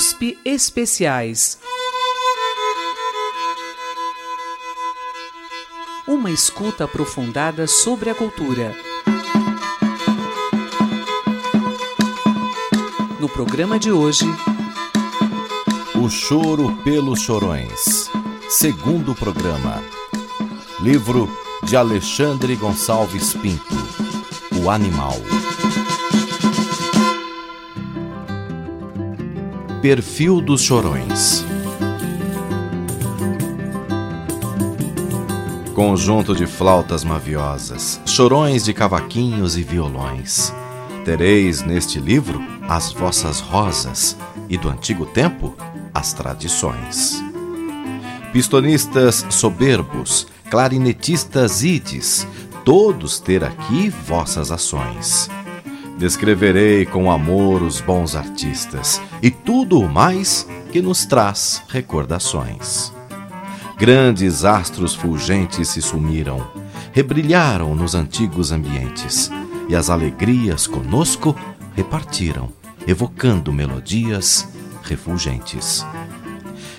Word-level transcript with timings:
USP 0.00 0.38
Especiais. 0.46 1.58
Uma 6.08 6.30
escuta 6.30 6.84
aprofundada 6.84 7.66
sobre 7.66 8.08
a 8.08 8.14
cultura. 8.14 8.74
No 13.20 13.28
programa 13.28 13.78
de 13.78 13.92
hoje. 13.92 14.24
O 16.02 16.08
Choro 16.08 16.74
pelos 16.82 17.20
Chorões. 17.20 18.10
Segundo 18.48 19.14
programa. 19.14 19.82
Livro 20.80 21.28
de 21.62 21.76
Alexandre 21.76 22.56
Gonçalves 22.56 23.34
Pinto. 23.34 23.76
O 24.64 24.70
Animal. 24.70 25.39
Perfil 29.80 30.42
dos 30.42 30.60
Chorões. 30.60 31.42
Conjunto 35.74 36.34
de 36.34 36.46
flautas 36.46 37.02
maviosas, 37.02 37.98
chorões 38.04 38.62
de 38.62 38.74
cavaquinhos 38.74 39.56
e 39.56 39.62
violões. 39.62 40.52
Tereis 41.06 41.62
neste 41.62 41.98
livro 41.98 42.42
as 42.68 42.92
vossas 42.92 43.40
rosas 43.40 44.18
e 44.50 44.58
do 44.58 44.68
antigo 44.68 45.06
tempo 45.06 45.56
as 45.94 46.12
tradições. 46.12 47.24
Pistonistas 48.34 49.24
soberbos, 49.30 50.26
clarinetistas 50.50 51.64
ides, 51.64 52.28
todos 52.66 53.18
ter 53.18 53.42
aqui 53.42 53.88
vossas 53.88 54.50
ações 54.50 55.30
Descreverei 56.00 56.86
com 56.86 57.10
amor 57.10 57.60
os 57.62 57.78
bons 57.78 58.16
artistas 58.16 59.02
e 59.20 59.30
tudo 59.30 59.78
o 59.78 59.86
mais 59.86 60.48
que 60.72 60.80
nos 60.80 61.04
traz 61.04 61.62
recordações. 61.68 62.90
Grandes 63.76 64.46
astros 64.46 64.94
fulgentes 64.94 65.68
se 65.68 65.82
sumiram, 65.82 66.50
rebrilharam 66.90 67.74
nos 67.74 67.94
antigos 67.94 68.50
ambientes, 68.50 69.30
e 69.68 69.76
as 69.76 69.90
alegrias 69.90 70.66
conosco 70.66 71.36
repartiram, 71.76 72.48
evocando 72.86 73.52
melodias 73.52 74.48
refulgentes. 74.82 75.84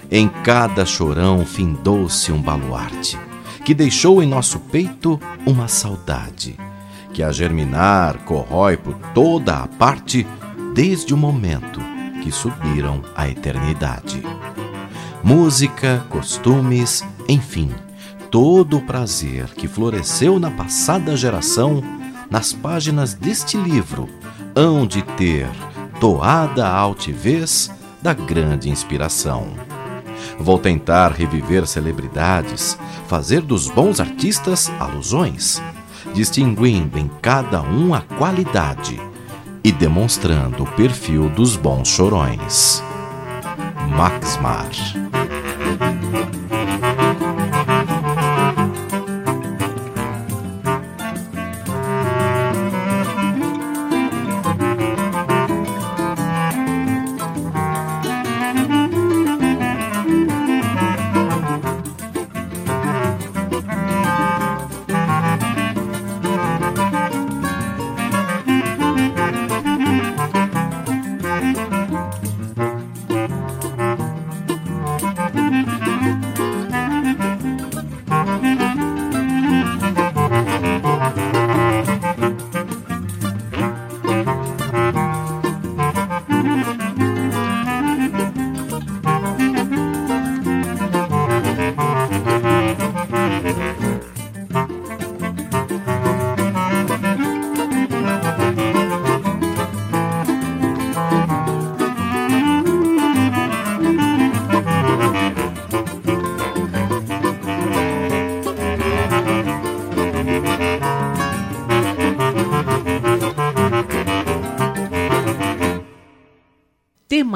Em 0.10 0.28
cada 0.44 0.84
chorão 0.84 1.46
findou-se 1.46 2.32
um 2.32 2.42
baluarte, 2.42 3.20
que 3.64 3.76
deixou 3.76 4.24
em 4.24 4.26
nosso 4.26 4.58
peito 4.58 5.22
uma 5.46 5.68
saudade 5.68 6.58
que 7.14 7.22
a 7.22 7.32
germinar 7.32 8.20
corrói 8.26 8.78
por 8.78 8.96
toda 9.14 9.58
a 9.58 9.68
parte 9.68 10.26
desde 10.74 11.14
o 11.14 11.18
momento 11.18 11.80
que 12.24 12.32
subiram 12.32 13.04
à 13.16 13.28
eternidade. 13.28 14.24
Música, 15.24 16.06
costumes, 16.10 17.04
enfim, 17.28 17.72
todo 18.30 18.78
o 18.78 18.82
prazer 18.82 19.48
que 19.50 19.68
floresceu 19.68 20.40
na 20.40 20.50
passada 20.50 21.16
geração, 21.16 21.84
nas 22.30 22.54
páginas 22.54 23.14
deste 23.14 23.58
livro, 23.58 24.10
hão 24.56 24.88
de 24.88 25.02
ter 25.02 25.50
toada 26.00 26.68
a 26.68 26.76
altivez 26.76 27.70
da 28.02 28.14
grande 28.14 28.70
inspiração. 28.70 29.48
Vou 30.40 30.58
tentar 30.58 31.12
reviver 31.12 31.68
celebridades, 31.68 32.78
fazer 33.08 33.42
dos 33.42 33.68
bons 33.68 34.00
artistas 34.00 34.72
alusões 34.80 35.62
distinguindo 36.14 36.98
em 36.98 37.10
cada 37.22 37.62
um 37.62 37.94
a 37.94 38.02
qualidade 38.02 39.00
e 39.64 39.72
demonstrando 39.72 40.64
o 40.64 40.68
perfil 40.68 41.30
dos 41.30 41.56
bons 41.56 41.88
chorões. 41.88 42.84
Max 43.96 44.38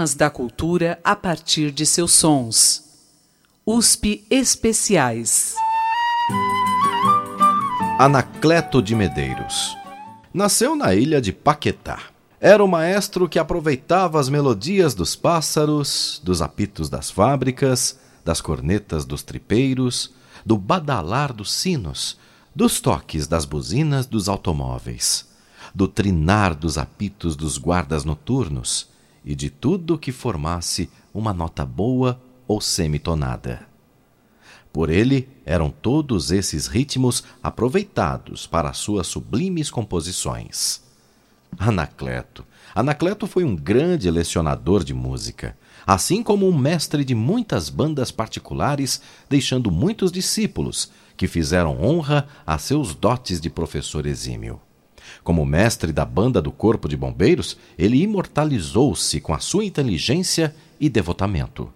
Temas 0.05 0.13
da 0.13 0.29
cultura 0.29 0.99
a 1.03 1.15
partir 1.15 1.71
de 1.71 1.83
seus 1.83 2.11
sons. 2.11 2.83
USP 3.65 4.23
Especiais. 4.29 5.55
Anacleto 7.97 8.83
de 8.83 8.93
Medeiros. 8.93 9.75
Nasceu 10.31 10.75
na 10.75 10.93
ilha 10.93 11.19
de 11.19 11.33
Paquetá. 11.33 11.99
Era 12.39 12.63
o 12.63 12.67
maestro 12.67 13.27
que 13.27 13.39
aproveitava 13.39 14.19
as 14.19 14.29
melodias 14.29 14.93
dos 14.93 15.15
pássaros, 15.15 16.21
dos 16.23 16.39
apitos 16.39 16.87
das 16.87 17.09
fábricas, 17.09 17.97
das 18.23 18.41
cornetas 18.41 19.05
dos 19.05 19.23
tripeiros, 19.23 20.13
do 20.45 20.55
badalar 20.55 21.33
dos 21.33 21.51
sinos, 21.51 22.19
dos 22.53 22.79
toques 22.79 23.25
das 23.25 23.43
buzinas 23.43 24.05
dos 24.05 24.29
automóveis, 24.29 25.27
do 25.73 25.87
trinar 25.87 26.53
dos 26.53 26.77
apitos 26.77 27.35
dos 27.35 27.57
guardas 27.57 28.05
noturnos 28.05 28.93
e 29.25 29.35
de 29.35 29.49
tudo 29.49 29.97
que 29.97 30.11
formasse 30.11 30.89
uma 31.13 31.33
nota 31.33 31.65
boa 31.65 32.21
ou 32.47 32.61
semitonada. 32.61 33.67
Por 34.71 34.89
ele 34.89 35.27
eram 35.45 35.69
todos 35.69 36.31
esses 36.31 36.67
ritmos 36.67 37.23
aproveitados 37.41 38.45
para 38.45 38.73
suas 38.73 39.07
sublimes 39.07 39.71
composições. 39.71 40.83
Anacleto. 41.57 42.45
Anacleto 42.75 43.25
foi 43.25 43.45
um 43.45 43.55
grande 43.55 44.11
lecionador 44.11 44.83
de 44.83 44.93
música, 44.93 45.57
assim 45.87 46.21
como 46.21 46.47
um 46.47 46.57
mestre 46.57 47.05
de 47.05 47.15
muitas 47.15 47.69
bandas 47.69 48.11
particulares, 48.11 49.01
deixando 49.29 49.71
muitos 49.71 50.11
discípulos 50.11 50.91
que 51.15 51.27
fizeram 51.27 51.81
honra 51.81 52.27
a 52.45 52.57
seus 52.57 52.93
dotes 52.93 53.39
de 53.39 53.49
professor 53.49 54.05
exímio. 54.05 54.59
Como 55.23 55.45
mestre 55.45 55.91
da 55.91 56.05
banda 56.05 56.41
do 56.41 56.51
Corpo 56.51 56.87
de 56.87 56.97
Bombeiros, 56.97 57.57
ele 57.77 58.01
imortalizou-se 58.01 59.19
com 59.21 59.33
a 59.33 59.39
sua 59.39 59.65
inteligência 59.65 60.55
e 60.79 60.89
devotamento. 60.89 61.69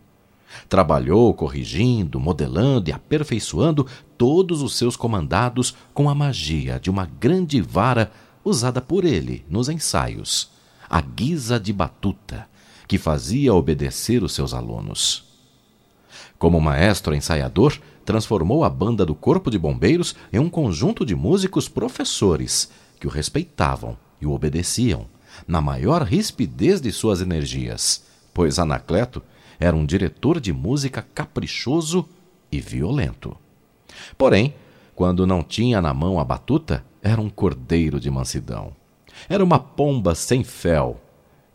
Trabalhou 0.68 1.34
corrigindo, 1.34 2.20
modelando 2.20 2.90
e 2.90 2.94
aperfeiçoando 2.94 3.86
todos 4.18 4.62
os 4.62 4.76
seus 4.76 4.96
comandados 4.96 5.76
com 5.94 6.10
a 6.10 6.16
magia 6.16 6.80
de 6.80 6.90
uma 6.90 7.06
grande 7.06 7.62
vara 7.62 8.12
usada 8.44 8.82
por 8.82 9.06
ele 9.06 9.46
nos 9.50 9.70
ensaios, 9.70 10.50
a 10.90 11.02
guisa 11.02 11.60
de 11.60 11.72
batuta, 11.72 12.48
que 12.88 12.98
fazia 12.98 13.54
obedecer 13.54 14.24
os 14.24 14.34
seus 14.34 14.54
alunos. 14.54 15.24
Como 16.40 16.60
maestro 16.60 17.14
ensaiador, 17.14 17.78
transformou 18.04 18.64
a 18.64 18.70
banda 18.70 19.06
do 19.06 19.14
Corpo 19.14 19.52
de 19.52 19.60
Bombeiros 19.60 20.16
em 20.34 20.40
um 20.40 20.50
conjunto 20.50 21.06
de 21.06 21.14
músicos 21.14 21.70
professores 21.70 22.72
que 23.00 23.08
o 23.08 23.10
respeitavam 23.10 23.98
e 24.22 24.26
o 24.26 24.32
obedeciam, 24.32 25.08
na 25.48 25.62
maior 25.62 26.04
rispidez 26.04 26.82
de 26.82 26.92
suas 26.92 27.22
energias, 27.22 28.04
pois 28.34 28.60
Anacleto 28.60 29.24
era 29.60 29.76
um 29.76 29.86
diretor 29.86 30.40
de 30.40 30.52
música 30.54 31.06
caprichoso 31.14 32.08
e 32.52 32.60
violento. 32.60 33.36
Porém, 34.18 34.54
quando 34.96 35.26
não 35.26 35.44
tinha 35.44 35.82
na 35.82 35.94
mão 35.94 36.20
a 36.20 36.24
batuta, 36.24 36.84
era 37.02 37.22
um 37.22 37.30
cordeiro 37.30 38.00
de 38.00 38.10
mansidão. 38.10 38.74
Era 39.28 39.44
uma 39.44 39.60
pomba 39.60 40.16
sem 40.16 40.44
fel 40.44 41.00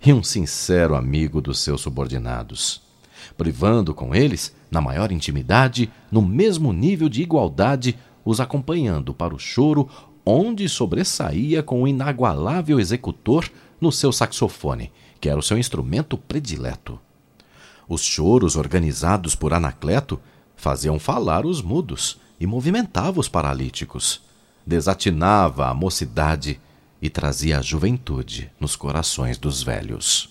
e 0.05 0.13
um 0.13 0.23
sincero 0.23 0.95
amigo 0.95 1.41
dos 1.41 1.61
seus 1.61 1.81
subordinados, 1.81 2.83
privando 3.37 3.95
com 3.95 4.15
eles, 4.15 4.55
na 4.71 4.81
maior 4.81 5.11
intimidade, 5.11 5.91
no 6.11 6.21
mesmo 6.21 6.73
nível 6.73 7.09
de 7.09 7.23
igualdade, 7.23 7.99
os 8.25 8.41
acompanhando 8.41 9.15
para 9.15 9.35
o 9.35 9.39
choro, 9.39 9.89
onde 10.25 10.69
sobressaía 10.69 11.63
com 11.63 11.83
o 11.83 11.89
inagualável 11.89 12.81
executor 12.81 13.51
no 13.81 13.93
seu 13.93 14.13
saxofone, 14.13 14.91
que 15.21 15.29
era 15.29 15.39
o 15.39 15.43
seu 15.43 15.59
instrumento 15.59 16.17
predileto. 16.17 16.99
Os 17.89 18.03
choros 18.03 18.57
organizados 18.57 19.35
por 19.35 19.53
Anacleto 19.53 20.19
faziam 20.57 20.99
falar 20.99 21.45
os 21.45 21.61
mudos 21.61 22.19
e 22.41 22.47
movimentava 22.47 23.21
os 23.21 23.29
paralíticos, 23.29 24.23
desatinava 24.67 25.69
a 25.69 25.75
mocidade 25.75 26.61
e 27.01 27.11
trazia 27.11 27.59
a 27.59 27.63
juventude 27.63 28.51
nos 28.59 28.77
corações 28.77 29.37
dos 29.37 29.63
velhos. 29.63 30.31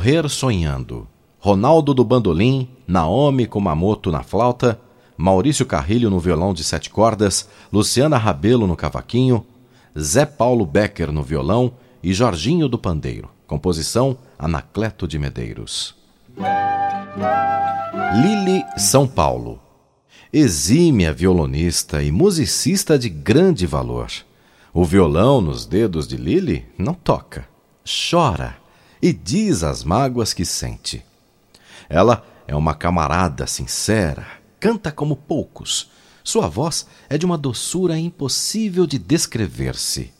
Morrer 0.00 0.30
Sonhando. 0.30 1.06
Ronaldo 1.38 1.92
do 1.92 2.02
bandolim, 2.02 2.70
Naomi 2.88 3.46
Kumamoto 3.46 4.10
na 4.10 4.22
flauta, 4.22 4.80
Maurício 5.14 5.66
Carrilho 5.66 6.08
no 6.08 6.18
violão 6.18 6.54
de 6.54 6.64
sete 6.64 6.88
cordas, 6.88 7.50
Luciana 7.70 8.16
Rabelo 8.16 8.66
no 8.66 8.74
cavaquinho, 8.74 9.44
Zé 9.98 10.24
Paulo 10.24 10.64
Becker 10.64 11.12
no 11.12 11.22
violão 11.22 11.74
e 12.02 12.14
Jorginho 12.14 12.66
do 12.66 12.78
pandeiro. 12.78 13.28
Composição 13.46 14.16
Anacleto 14.38 15.06
de 15.06 15.18
Medeiros. 15.18 15.94
Lili 18.22 18.64
São 18.78 19.06
Paulo. 19.06 19.60
Exímia 20.32 21.12
violonista 21.12 22.02
e 22.02 22.10
musicista 22.10 22.98
de 22.98 23.10
grande 23.10 23.66
valor. 23.66 24.08
O 24.72 24.82
violão 24.82 25.42
nos 25.42 25.66
dedos 25.66 26.08
de 26.08 26.16
Lili 26.16 26.64
não 26.78 26.94
toca, 26.94 27.46
chora 27.84 28.59
e 29.02 29.12
diz 29.12 29.62
as 29.62 29.82
mágoas 29.82 30.32
que 30.32 30.44
sente. 30.44 31.04
Ela 31.88 32.24
é 32.46 32.54
uma 32.54 32.74
camarada 32.74 33.46
sincera, 33.46 34.26
canta 34.58 34.92
como 34.92 35.16
poucos. 35.16 35.90
Sua 36.22 36.48
voz 36.48 36.86
é 37.08 37.16
de 37.16 37.24
uma 37.24 37.38
doçura 37.38 37.98
impossível 37.98 38.86
de 38.86 38.98
descrever-se. 38.98 40.12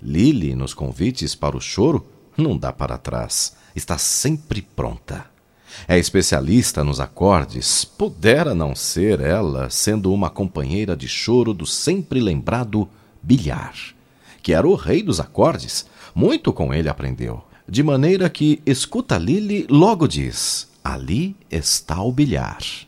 Lili, 0.00 0.54
nos 0.54 0.72
convites 0.72 1.34
para 1.34 1.56
o 1.56 1.60
choro, 1.60 2.06
não 2.36 2.56
dá 2.56 2.72
para 2.72 2.98
trás, 2.98 3.56
está 3.74 3.98
sempre 3.98 4.62
pronta. 4.62 5.26
É 5.88 5.98
especialista 5.98 6.84
nos 6.84 7.00
acordes, 7.00 7.84
pudera 7.84 8.54
não 8.54 8.74
ser 8.74 9.20
ela, 9.20 9.68
sendo 9.68 10.12
uma 10.12 10.30
companheira 10.30 10.96
de 10.96 11.08
choro 11.08 11.52
do 11.52 11.66
sempre 11.66 12.20
lembrado 12.20 12.88
Bilhar, 13.20 13.74
que 14.42 14.52
era 14.52 14.66
o 14.66 14.74
rei 14.74 15.02
dos 15.02 15.18
acordes, 15.18 15.86
muito 16.14 16.52
com 16.52 16.72
ele 16.72 16.88
aprendeu 16.88 17.42
de 17.68 17.82
maneira 17.82 18.30
que 18.30 18.60
escuta 18.64 19.18
Lili 19.18 19.66
logo 19.68 20.06
diz: 20.06 20.68
Ali 20.84 21.34
está 21.50 22.00
o 22.00 22.12
bilhar. 22.12 22.85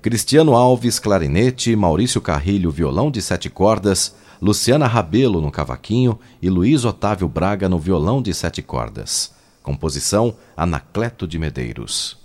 Cristiano 0.00 0.54
Alves, 0.54 1.00
clarinete, 1.00 1.74
Maurício 1.74 2.20
Carrilho, 2.20 2.70
violão 2.70 3.10
de 3.10 3.20
sete 3.20 3.50
cordas, 3.50 4.14
Luciana 4.40 4.86
Rabelo 4.86 5.40
no 5.40 5.50
cavaquinho 5.50 6.16
e 6.40 6.48
Luiz 6.48 6.84
Otávio 6.84 7.26
Braga 7.26 7.68
no 7.68 7.80
violão 7.80 8.22
de 8.22 8.32
sete 8.32 8.62
cordas. 8.62 9.34
Composição 9.60 10.36
Anacleto 10.56 11.26
de 11.26 11.36
Medeiros. 11.36 12.16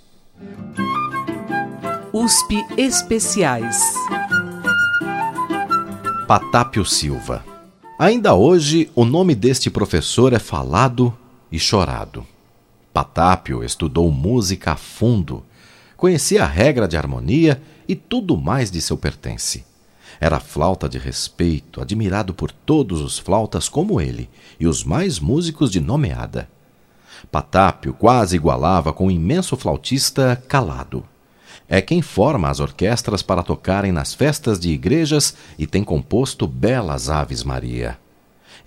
USP 2.13 2.63
Especiais. 2.77 3.96
Patápio 6.27 6.86
Silva. 6.86 7.44
Ainda 7.98 8.36
hoje, 8.36 8.92
o 8.94 9.03
nome 9.03 9.34
deste 9.34 9.72
professor 9.72 10.32
é 10.32 10.39
falado 10.39 11.12
e 11.51 11.58
chorado. 11.58 12.24
Patápio 12.94 13.63
estudou 13.63 14.12
música 14.12 14.74
a 14.74 14.75
fundo 14.75 15.44
conhecia 16.03 16.43
a 16.43 16.48
regra 16.48 16.86
de 16.86 16.98
harmonia 16.98 17.62
e 17.88 17.95
tudo 17.95 18.36
mais 18.36 18.69
de 18.69 18.81
seu 18.81 18.98
pertence. 18.98 19.63
Era 20.19 20.38
flauta 20.38 20.89
de 20.89 20.98
respeito, 20.98 21.79
admirado 21.79 22.33
por 22.33 22.51
todos 22.51 23.00
os 23.00 23.17
flautas 23.17 23.69
como 23.69 24.01
ele 24.01 24.29
e 24.60 24.67
os 24.67 24.83
mais 24.83 25.17
músicos 25.17 25.72
de 25.72 25.79
nomeada. 25.79 26.50
Patápio 27.31 27.93
quase 27.93 28.36
igualava 28.36 28.91
com 28.91 29.07
o 29.07 29.12
imenso 29.12 29.55
flautista 29.55 30.36
Calado. 30.45 31.05
É 31.69 31.81
quem 31.81 32.01
forma 32.01 32.50
as 32.50 32.60
orquestras 32.60 33.22
para 33.22 33.41
tocarem 33.41 33.93
nas 33.93 34.13
festas 34.13 34.60
de 34.60 34.72
igrejas 34.72 35.33
e 35.57 35.65
tem 35.65 35.86
composto 35.86 36.45
belas 36.45 37.10
Aves 37.10 37.45
Maria. 37.45 37.98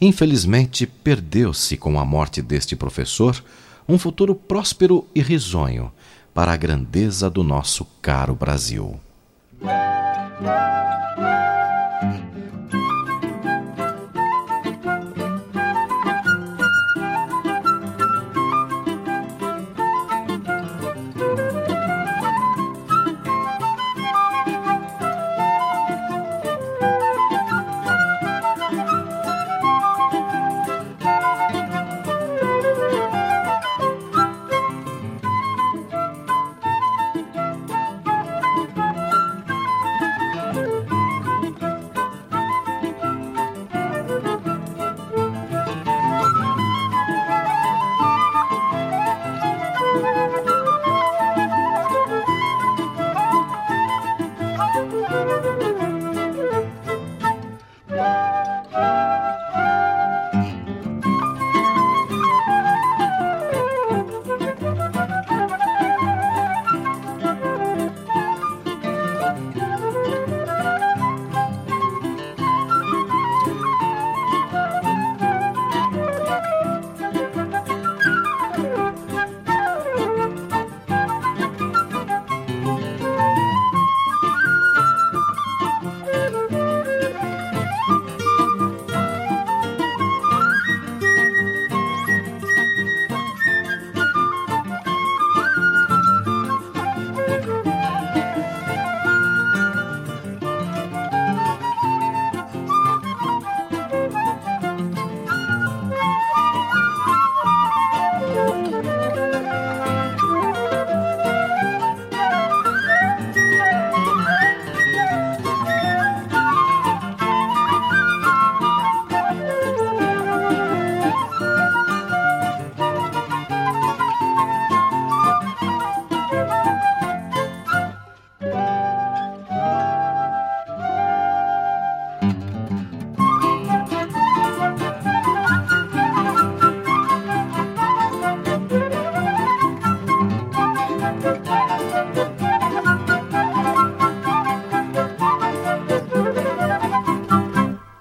Infelizmente, 0.01 0.87
perdeu-se 0.87 1.77
com 1.77 2.01
a 2.01 2.05
morte 2.05 2.41
deste 2.41 2.75
professor 2.75 3.45
um 3.87 3.99
futuro 3.99 4.35
próspero 4.35 5.07
e 5.15 5.21
risonho, 5.21 5.93
para 6.37 6.53
a 6.53 6.57
grandeza 6.57 7.31
do 7.31 7.43
nosso 7.43 7.87
caro 8.03 8.35
Brasil. 8.35 9.01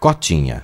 Cotinha. 0.05 0.63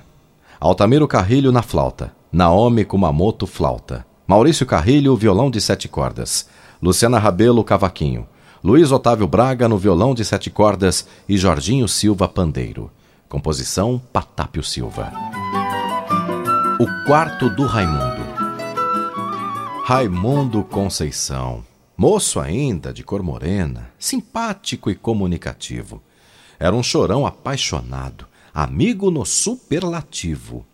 Altamiro 0.60 1.08
Carrilho 1.08 1.50
na 1.50 1.62
flauta. 1.62 2.12
Naomi 2.30 2.84
Kumamoto 2.84 3.44
flauta. 3.44 4.06
Maurício 4.24 4.64
Carrilho 4.64 5.16
violão 5.16 5.50
de 5.50 5.60
sete 5.60 5.88
cordas. 5.88 6.48
Luciana 6.80 7.18
Rabelo 7.18 7.64
cavaquinho. 7.64 8.28
Luiz 8.62 8.92
Otávio 8.92 9.26
Braga 9.26 9.68
no 9.68 9.76
violão 9.76 10.14
de 10.14 10.24
sete 10.24 10.48
cordas 10.48 11.08
e 11.28 11.36
Jorginho 11.36 11.88
Silva 11.88 12.28
pandeiro. 12.28 12.88
Composição 13.28 14.00
Patápio 14.12 14.62
Silva. 14.62 15.10
O 16.78 17.04
quarto 17.04 17.50
do 17.50 17.66
Raimundo. 17.66 18.22
Raimundo 19.84 20.62
Conceição. 20.62 21.64
Moço 21.96 22.38
ainda, 22.38 22.92
de 22.92 23.02
cor 23.02 23.24
morena, 23.24 23.90
simpático 23.98 24.88
e 24.88 24.94
comunicativo. 24.94 26.00
Era 26.60 26.76
um 26.76 26.82
chorão 26.84 27.26
apaixonado 27.26 28.30
amigo 28.52 29.10
no 29.10 29.24
superlativo. 29.24 30.64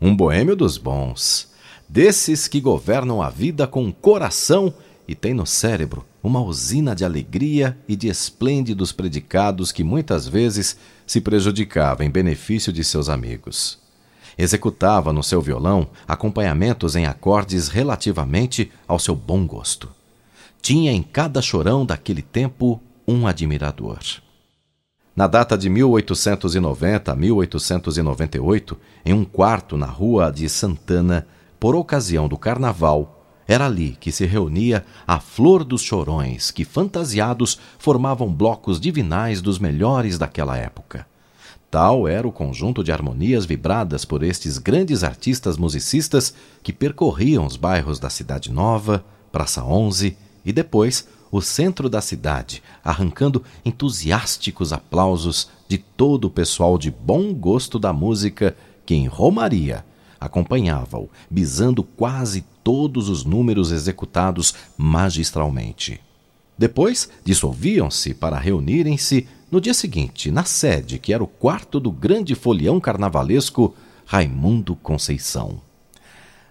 Um 0.00 0.16
boêmio 0.16 0.56
dos 0.56 0.78
bons, 0.78 1.52
desses 1.88 2.48
que 2.48 2.60
governam 2.60 3.22
a 3.22 3.28
vida 3.28 3.66
com 3.66 3.92
coração 3.92 4.74
e 5.06 5.14
tem 5.14 5.34
no 5.34 5.46
cérebro 5.46 6.04
uma 6.22 6.40
usina 6.40 6.94
de 6.94 7.04
alegria 7.04 7.76
e 7.86 7.94
de 7.94 8.08
esplêndidos 8.08 8.92
predicados 8.92 9.70
que 9.70 9.84
muitas 9.84 10.26
vezes 10.26 10.78
se 11.06 11.20
prejudicava 11.20 12.04
em 12.04 12.10
benefício 12.10 12.72
de 12.72 12.82
seus 12.82 13.10
amigos. 13.10 13.78
Executava 14.36 15.12
no 15.12 15.22
seu 15.22 15.40
violão 15.42 15.86
acompanhamentos 16.08 16.96
em 16.96 17.04
acordes 17.04 17.68
relativamente 17.68 18.72
ao 18.88 18.98
seu 18.98 19.14
bom 19.14 19.46
gosto. 19.46 19.90
tinha 20.62 20.92
em 20.92 21.02
cada 21.02 21.42
chorão 21.42 21.84
daquele 21.84 22.22
tempo 22.22 22.80
um 23.06 23.26
admirador. 23.26 23.98
Na 25.16 25.28
data 25.28 25.56
de 25.56 25.70
1890 25.70 27.12
a 27.12 27.14
1898, 27.14 28.76
em 29.06 29.12
um 29.12 29.24
quarto 29.24 29.76
na 29.76 29.86
rua 29.86 30.32
de 30.32 30.48
Santana, 30.48 31.24
por 31.60 31.76
ocasião 31.76 32.26
do 32.26 32.36
carnaval, 32.36 33.24
era 33.46 33.66
ali 33.66 33.96
que 34.00 34.10
se 34.10 34.26
reunia 34.26 34.84
a 35.06 35.20
flor 35.20 35.62
dos 35.62 35.82
chorões, 35.82 36.50
que 36.50 36.64
fantasiados 36.64 37.60
formavam 37.78 38.32
blocos 38.32 38.80
divinais 38.80 39.40
dos 39.40 39.58
melhores 39.58 40.18
daquela 40.18 40.56
época. 40.56 41.06
Tal 41.70 42.08
era 42.08 42.26
o 42.26 42.32
conjunto 42.32 42.82
de 42.82 42.90
harmonias 42.90 43.44
vibradas 43.44 44.04
por 44.04 44.22
estes 44.22 44.58
grandes 44.58 45.04
artistas 45.04 45.56
musicistas 45.56 46.34
que 46.62 46.72
percorriam 46.72 47.46
os 47.46 47.56
bairros 47.56 48.00
da 48.00 48.10
Cidade 48.10 48.50
Nova, 48.50 49.04
Praça 49.30 49.64
11 49.64 50.16
e 50.44 50.52
depois 50.52 51.06
o 51.36 51.42
centro 51.42 51.88
da 51.88 52.00
cidade, 52.00 52.62
arrancando 52.84 53.42
entusiásticos 53.64 54.72
aplausos 54.72 55.48
de 55.66 55.78
todo 55.78 56.26
o 56.26 56.30
pessoal 56.30 56.78
de 56.78 56.92
bom 56.92 57.34
gosto 57.34 57.76
da 57.76 57.92
música 57.92 58.56
que 58.86 58.94
em 58.94 59.08
Romaria 59.08 59.84
acompanhava-o, 60.20 61.10
bisando 61.28 61.82
quase 61.82 62.44
todos 62.62 63.08
os 63.08 63.24
números 63.24 63.72
executados 63.72 64.54
magistralmente. 64.78 66.00
Depois 66.56 67.10
dissolviam-se 67.24 68.14
para 68.14 68.38
reunirem-se 68.38 69.26
no 69.50 69.60
dia 69.60 69.74
seguinte, 69.74 70.30
na 70.30 70.44
sede, 70.44 71.00
que 71.00 71.12
era 71.12 71.24
o 71.24 71.26
quarto 71.26 71.80
do 71.80 71.90
grande 71.90 72.36
folião 72.36 72.78
carnavalesco 72.78 73.74
Raimundo 74.06 74.76
Conceição. 74.76 75.60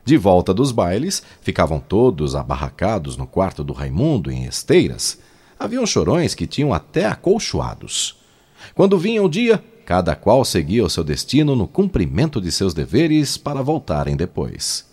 De 0.06 0.18
volta 0.18 0.54
dos 0.54 0.72
bailes, 0.72 1.24
ficavam 1.42 1.80
todos 1.80 2.36
abarracados 2.36 3.16
no 3.16 3.26
quarto 3.26 3.64
do 3.64 3.72
Raimundo, 3.72 4.30
em 4.30 4.44
esteiras. 4.44 5.18
Haviam 5.58 5.86
chorões 5.86 6.36
que 6.36 6.46
tinham 6.46 6.74
até 6.74 7.06
acolchoados. 7.06 8.18
Quando 8.76 8.98
vinha 8.98 9.24
o 9.24 9.30
dia, 9.30 9.64
cada 9.86 10.14
qual 10.14 10.44
seguia 10.44 10.84
o 10.84 10.90
seu 10.90 11.06
destino 11.06 11.56
no 11.56 11.68
cumprimento 11.68 12.42
de 12.42 12.52
seus 12.52 12.74
deveres 12.74 13.38
para 13.38 13.62
voltarem 13.62 14.18
depois. 14.18 14.86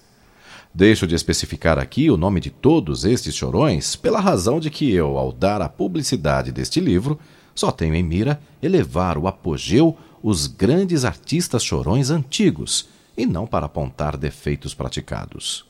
Deixo 0.73 1.09
de 1.09 1.17
especificar 1.17 1.77
aqui 1.77 2.09
o 2.09 2.17
nome 2.17 2.39
de 2.39 2.51
todos 2.51 3.05
estes 3.05 3.35
chorões, 3.35 3.97
pela 3.97 4.21
razão 4.21 4.61
de 4.61 4.71
que 4.71 4.93
eu, 4.93 5.19
ao 5.19 5.33
dar 5.33 5.61
a 5.61 5.69
publicidade 5.69 6.53
deste 6.53 6.79
livro, 6.79 7.19
só 7.53 7.73
tenho 7.73 7.97
em 7.97 8.03
mira 8.05 8.41
elevar 8.63 9.19
o 9.19 9.27
apogeu 9.27 9.97
os 10.23 10.47
grandes 10.47 11.05
artistas 11.05 11.65
chorões 11.65 12.11
antigos 12.11 12.89
e 13.21 13.27
não 13.27 13.47
para 13.47 13.67
apontar 13.67 14.17
defeitos 14.17 14.73
praticados. 14.73 15.67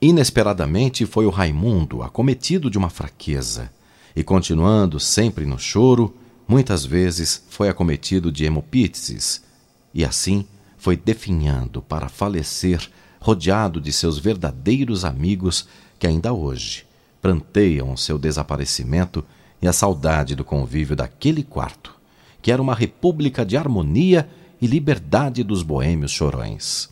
Inesperadamente 0.00 1.04
foi 1.04 1.26
o 1.26 1.30
Raimundo 1.30 2.02
acometido 2.02 2.70
de 2.70 2.78
uma 2.78 2.90
fraqueza, 2.90 3.72
e 4.14 4.22
continuando 4.22 5.00
sempre 5.00 5.44
no 5.44 5.58
choro, 5.58 6.14
muitas 6.46 6.84
vezes 6.84 7.44
foi 7.48 7.68
acometido 7.68 8.30
de 8.30 8.44
hemopíteses, 8.44 9.42
e 9.92 10.04
assim 10.04 10.46
foi 10.76 10.96
definhando 10.96 11.82
para 11.82 12.08
falecer, 12.08 12.88
rodeado 13.20 13.80
de 13.80 13.92
seus 13.92 14.18
verdadeiros 14.18 15.04
amigos 15.04 15.66
que 15.98 16.06
ainda 16.06 16.32
hoje 16.32 16.84
pranteiam 17.20 17.92
o 17.92 17.98
seu 17.98 18.18
desaparecimento 18.18 19.24
e 19.60 19.68
a 19.68 19.72
saudade 19.72 20.34
do 20.34 20.44
convívio 20.44 20.96
daquele 20.96 21.42
quarto, 21.42 21.94
que 22.40 22.50
era 22.50 22.60
uma 22.60 22.74
república 22.74 23.44
de 23.44 23.56
harmonia 23.56 24.28
e 24.60 24.66
liberdade 24.68 25.42
dos 25.42 25.62
boêmios 25.62 26.12
chorões. 26.12 26.91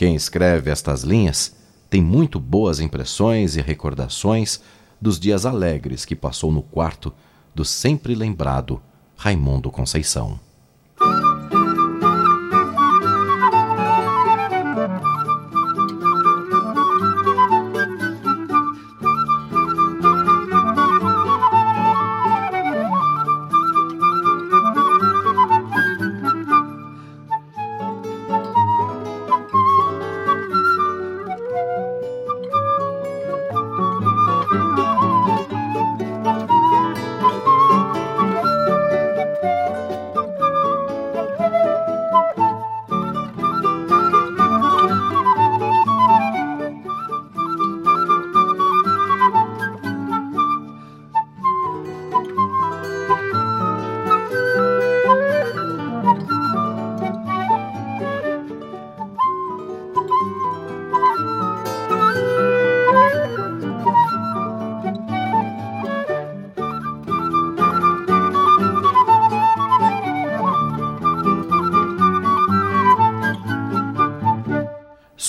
Quem 0.00 0.14
escreve 0.14 0.70
estas 0.70 1.02
linhas 1.02 1.54
tem 1.90 2.00
muito 2.00 2.40
boas 2.40 2.80
impressões 2.80 3.54
e 3.54 3.60
recordações 3.60 4.58
dos 4.98 5.20
dias 5.20 5.44
alegres 5.44 6.06
que 6.06 6.16
passou 6.16 6.50
no 6.50 6.62
quarto 6.62 7.12
do 7.54 7.66
sempre 7.66 8.14
lembrado 8.14 8.80
Raimundo 9.14 9.70
Conceição. 9.70 10.40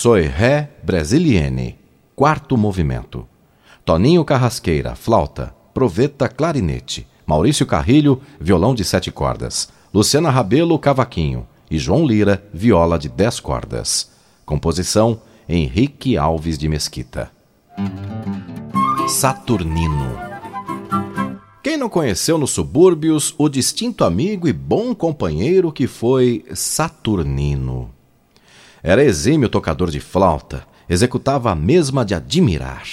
Soy 0.02 0.24
Ré 0.24 0.68
Brasilienne, 0.82 1.78
quarto 2.16 2.58
movimento. 2.58 3.28
Toninho 3.86 4.26
Carrasqueira, 4.26 4.96
flauta. 4.96 5.54
Proveta, 5.76 6.28
clarinete. 6.28 7.06
Maurício 7.24 7.68
Carrilho, 7.68 8.20
violão 8.40 8.74
de 8.74 8.84
sete 8.84 9.12
cordas. 9.12 9.70
Luciana 9.94 10.32
Rabelo, 10.32 10.80
cavaquinho. 10.80 11.48
E 11.70 11.78
João 11.78 12.04
Lira, 12.04 12.44
viola 12.52 12.98
de 12.98 13.10
dez 13.10 13.40
cordas. 13.40 14.10
Composição: 14.44 15.22
Henrique 15.48 16.18
Alves 16.18 16.58
de 16.58 16.68
Mesquita. 16.68 17.32
Saturnino. 19.08 20.18
Quem 21.62 21.78
não 21.78 21.88
conheceu 21.90 22.40
nos 22.40 22.50
subúrbios 22.50 23.36
o 23.38 23.48
distinto 23.48 24.04
amigo 24.04 24.48
e 24.48 24.52
bom 24.52 24.96
companheiro 24.96 25.72
que 25.72 25.86
foi 25.86 26.44
Saturnino? 26.56 28.01
Era 28.84 29.04
exímio 29.04 29.48
tocador 29.48 29.91
de 29.91 30.00
flauta, 30.00 30.65
executava 30.89 31.52
a 31.52 31.56
mesma 31.56 32.04
de 32.04 32.15
admirar. 32.15 32.88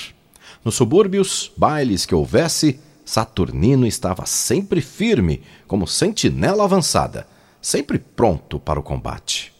Nos 0.63 0.75
subúrbios, 0.75 1.51
bailes 1.57 2.05
que 2.05 2.15
houvesse, 2.15 2.79
Saturnino 3.05 3.87
estava 3.87 4.27
sempre 4.27 4.83
firme, 4.83 5.43
como 5.67 5.87
sentinela 5.87 6.65
avançada, 6.65 7.27
sempre 7.63 7.99
pronto 7.99 8.61
para 8.61 8.79
o 8.79 8.83
combate. 8.83 9.51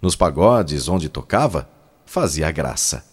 Nos 0.00 0.16
pagodes 0.16 0.88
onde 0.88 1.08
tocava, 1.08 1.70
fazia 2.04 2.50
graça, 2.50 3.04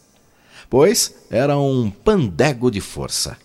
pois 0.68 1.16
era 1.30 1.56
um 1.56 1.92
pandego 1.92 2.72
de 2.72 2.82
força. 2.82 3.38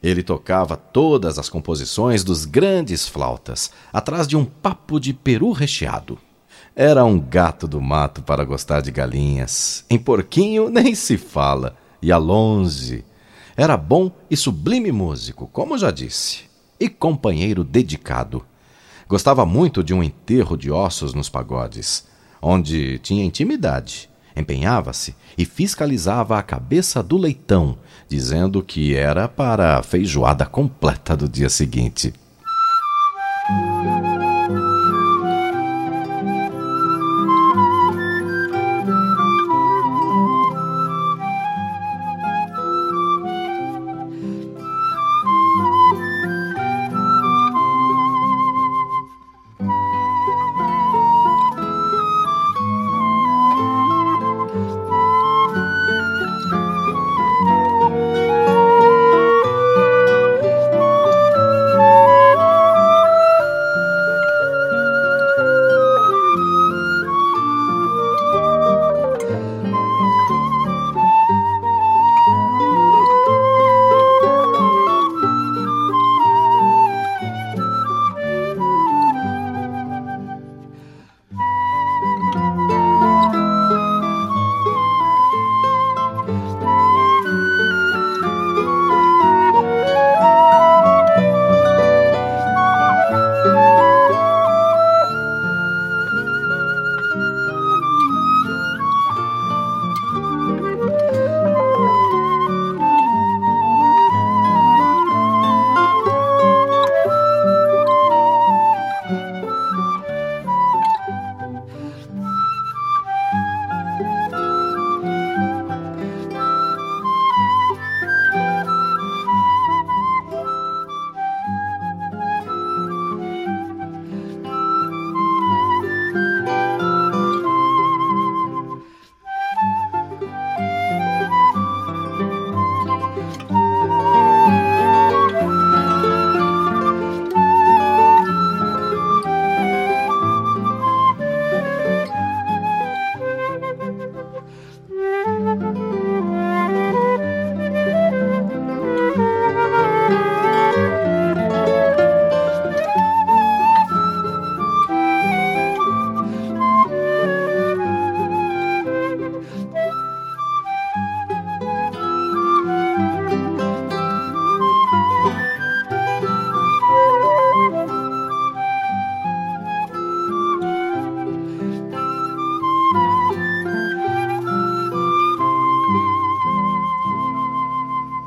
Ele 0.00 0.22
tocava 0.22 0.76
todas 0.76 1.36
as 1.36 1.48
composições 1.48 2.22
dos 2.22 2.44
grandes 2.44 3.08
flautas, 3.08 3.72
atrás 3.92 4.28
de 4.28 4.36
um 4.36 4.44
papo 4.44 5.00
de 5.00 5.12
peru 5.12 5.50
recheado. 5.50 6.16
Era 6.78 7.06
um 7.06 7.18
gato 7.18 7.66
do 7.66 7.80
mato 7.80 8.22
para 8.22 8.44
gostar 8.44 8.82
de 8.82 8.90
galinhas. 8.90 9.82
Em 9.88 9.98
porquinho 9.98 10.68
nem 10.68 10.94
se 10.94 11.16
fala, 11.16 11.74
ia 12.02 12.18
longe. 12.18 13.02
Era 13.56 13.78
bom 13.78 14.12
e 14.30 14.36
sublime 14.36 14.92
músico, 14.92 15.48
como 15.50 15.78
já 15.78 15.90
disse, 15.90 16.44
e 16.78 16.90
companheiro 16.90 17.64
dedicado. 17.64 18.44
Gostava 19.08 19.46
muito 19.46 19.82
de 19.82 19.94
um 19.94 20.02
enterro 20.02 20.54
de 20.54 20.70
ossos 20.70 21.14
nos 21.14 21.30
pagodes, 21.30 22.04
onde 22.42 22.98
tinha 22.98 23.24
intimidade. 23.24 24.10
Empenhava-se 24.36 25.16
e 25.38 25.46
fiscalizava 25.46 26.38
a 26.38 26.42
cabeça 26.42 27.02
do 27.02 27.16
leitão, 27.16 27.78
dizendo 28.06 28.62
que 28.62 28.94
era 28.94 29.26
para 29.26 29.78
a 29.78 29.82
feijoada 29.82 30.44
completa 30.44 31.16
do 31.16 31.26
dia 31.26 31.48
seguinte. 31.48 32.12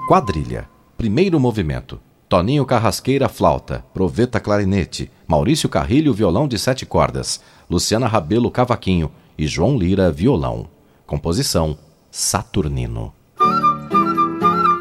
Quadrilha. 0.10 0.67
Primeiro 0.98 1.39
movimento. 1.39 2.00
Toninho 2.28 2.65
Carrasqueira, 2.65 3.30
flauta. 3.30 3.86
Proveta, 3.93 4.39
clarinete. 4.39 5.12
Maurício 5.28 5.69
Carrilho, 5.69 6.12
violão 6.15 6.48
de 6.48 6.58
sete 6.58 6.84
cordas. 6.84 7.39
Luciana 7.69 8.08
Rabelo, 8.08 8.50
cavaquinho. 8.50 9.12
E 9.38 9.45
João 9.45 9.78
Lira, 9.78 10.12
violão. 10.12 10.67
Composição: 11.06 11.78
Saturnino. 12.10 13.13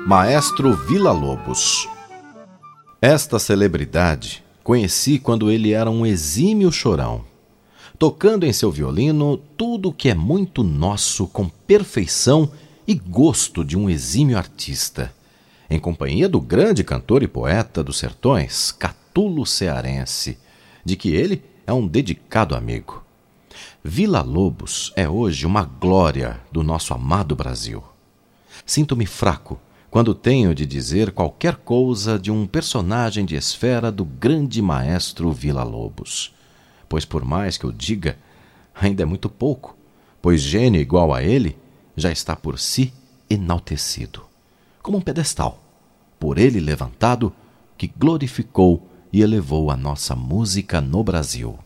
Maestro 0.06 0.72
Vila 0.74 1.12
Lobos. 1.12 1.86
Esta 2.98 3.38
celebridade 3.38 4.42
conheci 4.64 5.18
quando 5.18 5.50
ele 5.50 5.72
era 5.72 5.90
um 5.90 6.06
exímio 6.06 6.72
chorão, 6.72 7.22
tocando 7.98 8.46
em 8.46 8.52
seu 8.54 8.70
violino 8.70 9.36
tudo 9.36 9.92
que 9.92 10.08
é 10.08 10.14
muito 10.14 10.64
nosso 10.64 11.26
com 11.26 11.50
perfeição 11.50 12.50
e 12.86 12.94
gosto 12.94 13.62
de 13.62 13.76
um 13.76 13.90
exímio 13.90 14.38
artista 14.38 15.17
em 15.70 15.78
companhia 15.78 16.28
do 16.28 16.40
grande 16.40 16.82
cantor 16.82 17.22
e 17.22 17.28
poeta 17.28 17.84
dos 17.84 17.98
sertões, 17.98 18.72
Catulo 18.72 19.44
Cearense, 19.44 20.38
de 20.84 20.96
que 20.96 21.10
ele 21.10 21.42
é 21.66 21.72
um 21.72 21.86
dedicado 21.86 22.54
amigo. 22.54 23.04
Vila 23.84 24.22
Lobos 24.22 24.92
é 24.96 25.08
hoje 25.08 25.44
uma 25.44 25.64
glória 25.64 26.40
do 26.50 26.62
nosso 26.62 26.94
amado 26.94 27.36
Brasil. 27.36 27.84
Sinto-me 28.64 29.04
fraco 29.04 29.60
quando 29.90 30.14
tenho 30.14 30.54
de 30.54 30.64
dizer 30.64 31.12
qualquer 31.12 31.56
coisa 31.56 32.18
de 32.18 32.30
um 32.30 32.46
personagem 32.46 33.24
de 33.26 33.36
esfera 33.36 33.92
do 33.92 34.04
grande 34.04 34.62
maestro 34.62 35.32
Vila 35.32 35.64
Lobos, 35.64 36.34
pois 36.88 37.04
por 37.04 37.24
mais 37.24 37.58
que 37.58 37.64
eu 37.64 37.72
diga, 37.72 38.16
ainda 38.74 39.02
é 39.02 39.06
muito 39.06 39.28
pouco, 39.28 39.76
pois 40.22 40.40
gênio 40.40 40.80
igual 40.80 41.12
a 41.12 41.22
ele 41.22 41.56
já 41.96 42.10
está 42.10 42.34
por 42.34 42.58
si 42.58 42.92
enaltecido 43.28 44.27
como 44.88 44.96
um 44.96 45.02
pedestal, 45.02 45.62
por 46.18 46.38
ele 46.38 46.60
levantado, 46.60 47.30
que 47.76 47.86
glorificou 47.86 48.88
e 49.12 49.20
elevou 49.20 49.70
a 49.70 49.76
nossa 49.76 50.16
música 50.16 50.80
no 50.80 51.04
Brasil. 51.04 51.58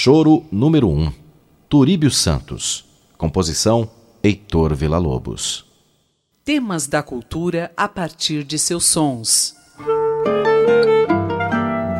Choro 0.00 0.44
número 0.52 0.88
1. 0.88 1.12
Turíbio 1.68 2.08
Santos. 2.08 2.84
Composição 3.16 3.90
Heitor 4.22 4.72
Villa-Lobos. 4.72 5.64
Temas 6.44 6.86
da 6.86 7.02
cultura 7.02 7.72
a 7.76 7.88
partir 7.88 8.44
de 8.44 8.60
seus 8.60 8.84
sons. 8.84 9.56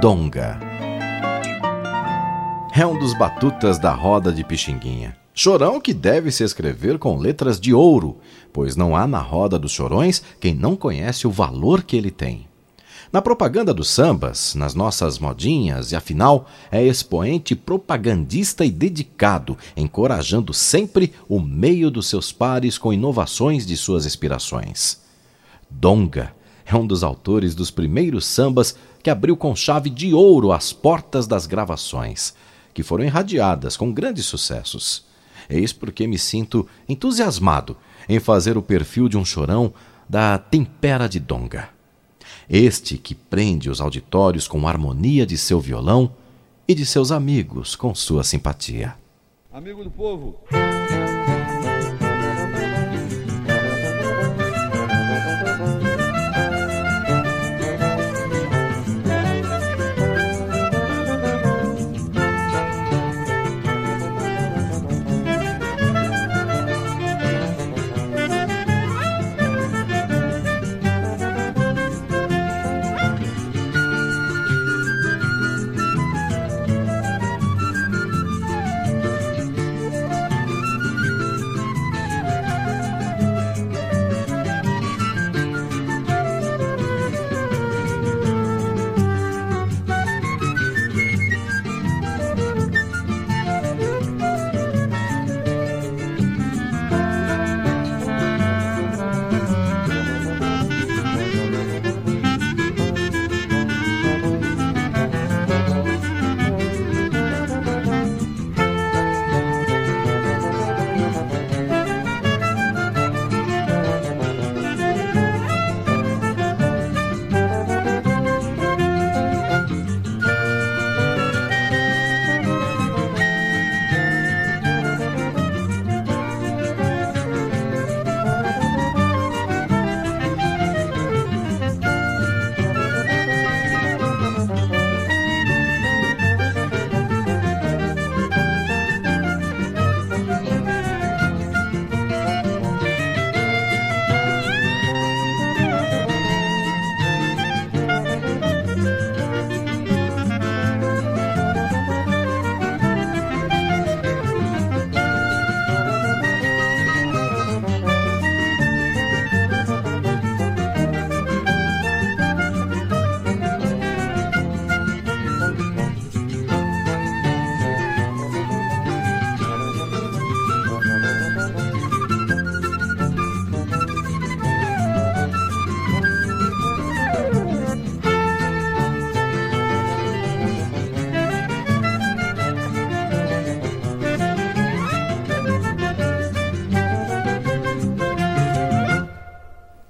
Donga. 0.00 0.60
É 2.72 2.86
um 2.86 2.96
dos 2.96 3.18
batutas 3.18 3.80
da 3.80 3.92
roda 3.92 4.30
de 4.30 4.44
Pixinguinha. 4.44 5.16
Chorão 5.34 5.80
que 5.80 5.92
deve 5.92 6.30
se 6.30 6.44
escrever 6.44 7.00
com 7.00 7.18
letras 7.18 7.58
de 7.58 7.74
ouro, 7.74 8.18
pois 8.52 8.76
não 8.76 8.94
há 8.94 9.08
na 9.08 9.18
roda 9.18 9.58
dos 9.58 9.72
chorões 9.72 10.22
quem 10.40 10.54
não 10.54 10.76
conhece 10.76 11.26
o 11.26 11.32
valor 11.32 11.82
que 11.82 11.96
ele 11.96 12.12
tem. 12.12 12.47
Na 13.10 13.22
propaganda 13.22 13.72
dos 13.72 13.88
sambas, 13.88 14.54
nas 14.54 14.74
nossas 14.74 15.18
modinhas, 15.18 15.92
e 15.92 15.96
afinal, 15.96 16.46
é 16.70 16.84
expoente 16.84 17.56
propagandista 17.56 18.66
e 18.66 18.70
dedicado, 18.70 19.56
encorajando 19.74 20.52
sempre 20.52 21.14
o 21.26 21.40
meio 21.40 21.90
dos 21.90 22.06
seus 22.06 22.32
pares 22.32 22.76
com 22.76 22.92
inovações 22.92 23.64
de 23.64 23.78
suas 23.78 24.04
inspirações. 24.04 25.00
Donga 25.70 26.34
é 26.66 26.76
um 26.76 26.86
dos 26.86 27.02
autores 27.02 27.54
dos 27.54 27.70
primeiros 27.70 28.26
sambas 28.26 28.76
que 29.02 29.08
abriu 29.08 29.38
com 29.38 29.56
chave 29.56 29.88
de 29.88 30.12
ouro 30.12 30.52
as 30.52 30.70
portas 30.70 31.26
das 31.26 31.46
gravações, 31.46 32.34
que 32.74 32.82
foram 32.82 33.04
irradiadas 33.04 33.74
com 33.74 33.90
grandes 33.90 34.26
sucessos. 34.26 35.06
Eis 35.48 35.72
porque 35.72 36.06
me 36.06 36.18
sinto 36.18 36.68
entusiasmado 36.86 37.74
em 38.06 38.20
fazer 38.20 38.58
o 38.58 38.62
perfil 38.62 39.08
de 39.08 39.16
um 39.16 39.24
chorão 39.24 39.72
da 40.06 40.36
Tempera 40.36 41.08
de 41.08 41.18
Donga. 41.18 41.77
Este 42.48 42.96
que 42.96 43.14
prende 43.14 43.68
os 43.68 43.78
auditórios 43.78 44.48
com 44.48 44.66
a 44.66 44.70
harmonia 44.70 45.26
de 45.26 45.36
seu 45.36 45.60
violão 45.60 46.10
e 46.66 46.74
de 46.74 46.86
seus 46.86 47.12
amigos 47.12 47.76
com 47.76 47.94
sua 47.94 48.24
simpatia. 48.24 48.94
Amigo 49.52 49.84
do 49.84 49.90
povo. 49.90 50.36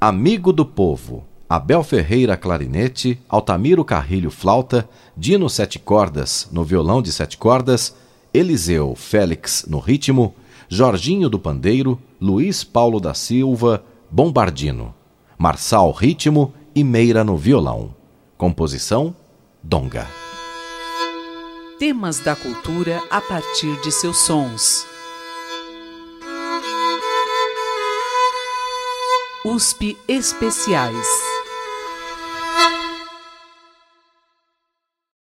Amigo 0.00 0.52
do 0.52 0.64
Povo. 0.64 1.26
Abel 1.48 1.82
Ferreira 1.82 2.36
clarinete, 2.36 3.20
Altamiro 3.28 3.84
Carrilho 3.84 4.30
flauta, 4.30 4.88
Dino 5.16 5.50
sete 5.50 5.76
cordas 5.78 6.48
no 6.52 6.62
violão 6.62 7.02
de 7.02 7.10
sete 7.10 7.36
cordas, 7.36 7.96
Eliseu 8.32 8.94
Félix 8.94 9.66
no 9.68 9.80
ritmo, 9.80 10.36
Jorginho 10.68 11.28
do 11.28 11.36
pandeiro, 11.36 11.98
Luiz 12.20 12.62
Paulo 12.62 13.00
da 13.00 13.12
Silva 13.12 13.82
bombardino, 14.08 14.94
Marçal 15.36 15.90
ritmo 15.90 16.54
e 16.74 16.84
Meira 16.84 17.24
no 17.24 17.36
violão. 17.36 17.92
Composição 18.36 19.16
Donga. 19.60 20.06
Temas 21.80 22.20
da 22.20 22.36
cultura 22.36 23.02
a 23.10 23.20
partir 23.20 23.80
de 23.80 23.90
seus 23.90 24.18
sons. 24.18 24.87
USP 29.48 29.96
Especiais. 30.06 31.37